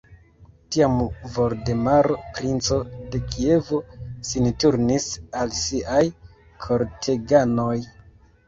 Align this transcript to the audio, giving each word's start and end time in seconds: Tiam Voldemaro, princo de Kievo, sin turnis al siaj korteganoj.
Tiam 0.75 0.93
Voldemaro, 1.33 2.15
princo 2.37 2.79
de 3.15 3.21
Kievo, 3.27 3.81
sin 4.31 4.49
turnis 4.65 5.07
al 5.43 5.55
siaj 5.61 6.03
korteganoj. 6.67 7.73